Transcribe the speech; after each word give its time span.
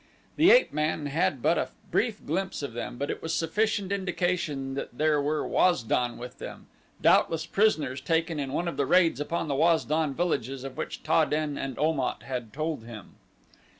The 0.35 0.49
ape 0.49 0.73
man 0.73 1.05
had 1.05 1.43
but 1.43 1.59
a 1.59 1.69
brief 1.91 2.25
glimpse 2.25 2.63
of 2.63 2.73
them 2.73 2.97
but 2.97 3.11
it 3.11 3.21
was 3.21 3.35
sufficient 3.35 3.91
indication 3.91 4.73
that 4.73 4.97
there 4.97 5.21
were 5.21 5.47
Waz 5.47 5.83
don 5.83 6.17
with 6.17 6.39
them, 6.39 6.65
doubtless 7.03 7.45
prisoners 7.45 8.01
taken 8.01 8.39
in 8.39 8.51
one 8.51 8.67
of 8.67 8.77
the 8.77 8.87
raids 8.87 9.19
upon 9.21 9.47
the 9.47 9.53
Waz 9.53 9.85
don 9.85 10.15
villages 10.15 10.63
of 10.63 10.75
which 10.75 11.03
Ta 11.03 11.25
den 11.25 11.55
and 11.55 11.77
Om 11.77 11.99
at 11.99 12.23
had 12.23 12.51
told 12.51 12.83
him. 12.83 13.17